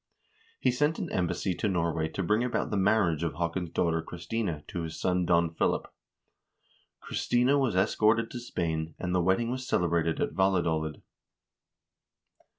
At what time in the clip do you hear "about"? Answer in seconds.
2.43-2.71